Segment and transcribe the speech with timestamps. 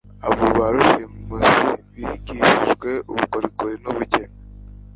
[0.27, 4.35] Abo ba rushimusi bigishijwe ubukorikori n'ubugeni